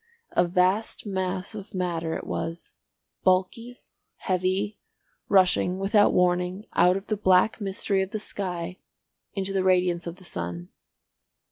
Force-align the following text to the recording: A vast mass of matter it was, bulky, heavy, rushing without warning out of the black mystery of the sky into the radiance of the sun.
A 0.31 0.47
vast 0.47 1.05
mass 1.05 1.53
of 1.53 1.75
matter 1.75 2.15
it 2.15 2.25
was, 2.25 2.73
bulky, 3.23 3.83
heavy, 4.15 4.79
rushing 5.29 5.77
without 5.77 6.11
warning 6.11 6.65
out 6.73 6.97
of 6.97 7.05
the 7.05 7.15
black 7.15 7.61
mystery 7.61 8.01
of 8.01 8.09
the 8.09 8.19
sky 8.19 8.79
into 9.33 9.53
the 9.53 9.63
radiance 9.63 10.07
of 10.07 10.15
the 10.15 10.23
sun. 10.23 10.69